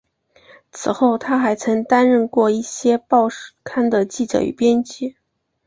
[0.71, 3.27] 此后他还曾担任过一些报
[3.63, 5.15] 刊的记者与编辑。